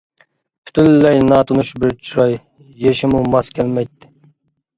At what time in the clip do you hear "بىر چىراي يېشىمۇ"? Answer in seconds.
1.83-3.23